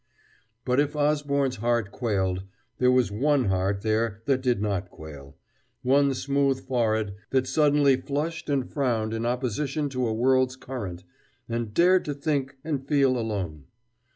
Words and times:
But 0.65 0.79
if 0.79 0.95
Osborne's 0.95 1.57
heart 1.57 1.91
quailed, 1.91 2.41
there 2.79 2.89
was 2.91 3.11
one 3.11 3.45
heart 3.49 3.81
there 3.81 4.23
that 4.25 4.41
did 4.41 4.59
not 4.59 4.89
quail, 4.89 5.37
one 5.83 6.15
smooth 6.15 6.65
forehead 6.65 7.13
that 7.29 7.45
suddenly 7.45 7.95
flushed 7.97 8.49
and 8.49 8.67
frowned 8.67 9.13
in 9.13 9.27
opposition 9.27 9.89
to 9.89 10.07
a 10.07 10.13
world's 10.15 10.55
current, 10.55 11.03
and 11.47 11.71
dared 11.71 12.03
to 12.05 12.15
think 12.15 12.57
and 12.63 12.87
feel 12.87 13.15
alone. 13.15 13.65